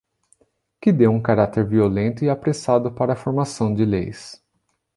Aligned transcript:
Que 0.81 0.91
deu 0.91 1.11
um 1.11 1.21
caráter 1.21 1.63
violento 1.63 2.25
e 2.25 2.29
apressado 2.31 2.91
para 2.91 3.13
a 3.13 3.15
formação 3.15 3.71
de 3.71 3.85
leis. 3.85 4.43